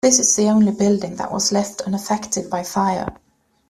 [0.03, 3.13] This is the only building that was left unaffected by fire.